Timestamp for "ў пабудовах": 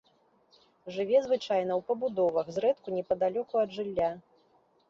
1.75-2.45